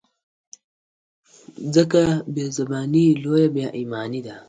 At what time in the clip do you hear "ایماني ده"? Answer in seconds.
3.79-4.35